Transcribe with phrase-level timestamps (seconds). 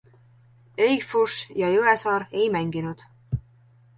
[0.85, 3.07] Eichfuss ja Jõesaar ei mänginud.